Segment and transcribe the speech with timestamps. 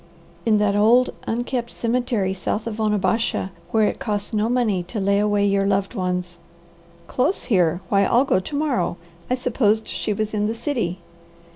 [0.47, 5.19] "In that old unkept cemetery south of Onabasha, where it costs no money to lay
[5.19, 6.39] away your loved ones."
[7.05, 7.81] "Close here!
[7.89, 8.97] Why I'll go to morrow!
[9.29, 10.97] I supposed she was in the city."